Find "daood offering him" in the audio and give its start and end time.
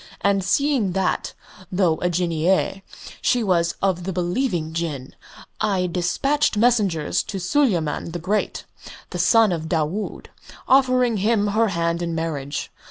9.69-11.49